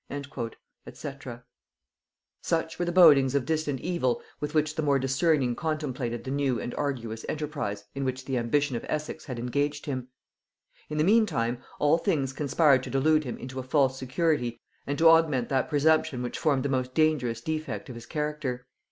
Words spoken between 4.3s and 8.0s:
with which the more discerning contemplated the new and arduous enterprise